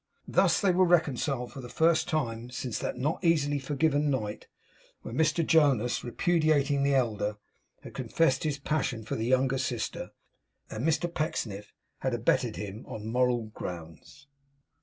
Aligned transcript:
Thus 0.27 0.59
they 0.59 0.71
were 0.71 0.83
reconciled 0.83 1.51
for 1.53 1.61
the 1.61 1.69
first 1.69 2.07
time 2.07 2.49
since 2.49 2.79
that 2.79 2.97
not 2.97 3.23
easily 3.23 3.59
forgiven 3.59 4.09
night, 4.09 4.47
when 5.03 5.13
Mr 5.13 5.45
Jonas, 5.45 6.03
repudiating 6.03 6.81
the 6.81 6.95
elder, 6.95 7.37
had 7.83 7.93
confessed 7.93 8.43
his 8.43 8.57
passion 8.57 9.05
for 9.05 9.15
the 9.15 9.25
younger 9.27 9.59
sister, 9.59 10.09
and 10.71 10.83
Mr 10.83 11.05
Pecksniff 11.13 11.71
had 11.99 12.15
abetted 12.15 12.55
him 12.55 12.83
on 12.87 13.05
moral 13.11 13.43
grounds. 13.53 14.25